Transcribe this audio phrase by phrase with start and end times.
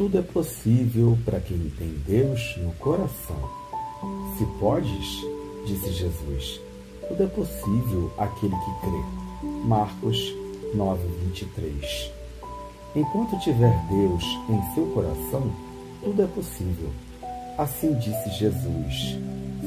[0.00, 3.36] Tudo é possível para quem tem Deus no coração.
[4.38, 5.06] Se podes,
[5.66, 6.58] disse Jesus,
[7.06, 9.46] tudo é possível àquele que crê.
[9.66, 10.16] Marcos
[10.74, 12.10] 9:23.
[12.96, 15.52] Enquanto tiver Deus em seu coração,
[16.02, 16.88] tudo é possível.
[17.58, 19.18] Assim disse Jesus,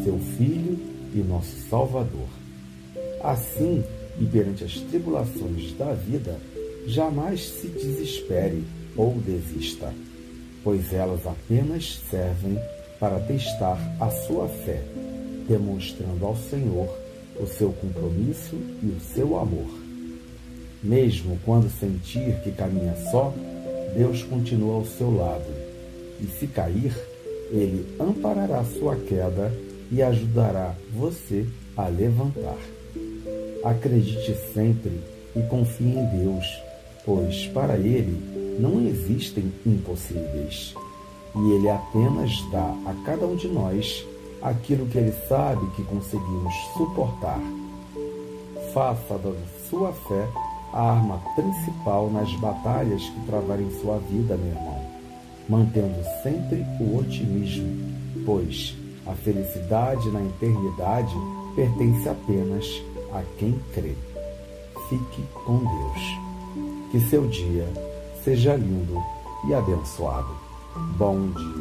[0.03, 0.79] seu Filho
[1.13, 2.27] e nosso Salvador.
[3.23, 3.83] Assim,
[4.19, 6.41] e perante as tribulações da vida,
[6.87, 8.63] jamais se desespere
[8.97, 9.93] ou desista,
[10.63, 12.59] pois elas apenas servem
[12.99, 14.81] para testar a sua fé,
[15.47, 16.87] demonstrando ao Senhor
[17.39, 19.67] o seu compromisso e o seu amor.
[20.81, 23.33] Mesmo quando sentir que caminha só,
[23.95, 25.45] Deus continua ao seu lado,
[26.21, 26.93] e se cair,
[27.51, 29.51] ele amparará sua queda
[29.91, 32.57] e ajudará você a levantar.
[33.63, 34.99] Acredite sempre
[35.35, 36.45] e confie em Deus,
[37.05, 40.73] pois para Ele não existem impossíveis
[41.35, 44.05] e Ele apenas dá a cada um de nós
[44.41, 47.39] aquilo que Ele sabe que conseguimos suportar.
[48.73, 49.33] Faça da
[49.69, 50.27] sua fé
[50.73, 54.81] a arma principal nas batalhas que travarem sua vida, meu irmão,
[55.47, 57.93] mantendo sempre o otimismo,
[58.25, 61.13] pois a felicidade na eternidade
[61.55, 62.65] pertence apenas
[63.11, 63.93] a quem crê.
[64.89, 66.32] Fique com Deus.
[66.93, 67.67] Que seu dia
[68.23, 69.01] seja lindo
[69.49, 70.29] e abençoado.
[70.95, 71.52] Bom dia.